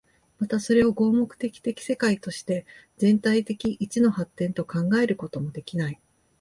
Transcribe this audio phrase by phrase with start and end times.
[0.39, 2.65] またそれを合目的的世界として
[2.97, 6.01] 全体的一の発展と考えることもできない。